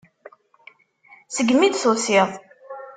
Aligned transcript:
Segmi 1.35 1.65
i 1.65 1.69
d-tusiḍ. 1.71 2.29